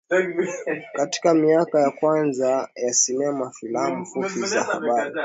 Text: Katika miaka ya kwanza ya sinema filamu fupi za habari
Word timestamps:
Katika 0.93 1.33
miaka 1.33 1.79
ya 1.81 1.91
kwanza 1.91 2.69
ya 2.75 2.93
sinema 2.93 3.51
filamu 3.51 4.05
fupi 4.05 4.39
za 4.39 4.63
habari 4.63 5.13